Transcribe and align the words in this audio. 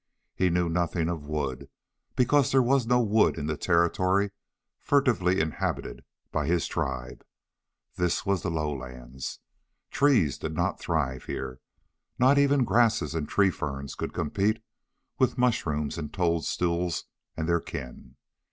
He 0.33 0.49
knew 0.49 0.67
nothing 0.67 1.09
of 1.09 1.27
wood, 1.27 1.69
because 2.15 2.51
there 2.51 2.61
was 2.63 2.87
no 2.87 2.99
wood 2.99 3.37
in 3.37 3.45
the 3.45 3.55
territory 3.55 4.31
furtively 4.79 5.39
inhabited 5.39 6.03
by 6.31 6.47
his 6.47 6.65
tribe. 6.65 7.23
This 7.97 8.25
was 8.25 8.41
the 8.41 8.49
lowlands. 8.49 9.41
Trees 9.91 10.39
did 10.39 10.55
not 10.55 10.79
thrive 10.79 11.25
here. 11.25 11.59
Not 12.17 12.39
even 12.39 12.63
grasses 12.63 13.13
and 13.13 13.29
tree 13.29 13.51
ferns 13.51 13.93
could 13.93 14.11
compete 14.11 14.63
with 15.19 15.37
mushrooms 15.37 15.99
and 15.99 16.11
toadstools 16.11 17.05
and 17.37 17.47
their 17.47 17.61
kin. 17.61 18.15